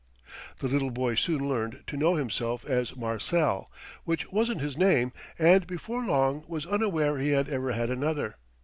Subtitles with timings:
[0.61, 3.69] The little boy soon learned to know himself as Marcel,
[4.03, 8.37] which wasn't his name, and before long was unaware he had ever had another.